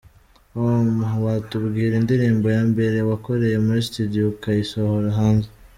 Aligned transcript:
com: 0.53 0.87
watubwira 1.23 1.93
indirimbo 2.01 2.47
ya 2.55 2.63
mbere 2.71 2.97
wakoreye 3.09 3.57
muri 3.65 3.79
studio 3.89 4.21
ukayisohora 4.33 5.09
hanze?. 5.19 5.49